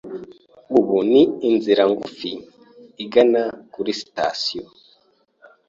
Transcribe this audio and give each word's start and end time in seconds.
Ubu 0.77 0.97
ni 1.11 1.23
inzira 1.49 1.83
ngufi 1.91 2.31
igana 3.03 3.43
kuri 3.73 3.91
sitasiyo. 3.99 4.63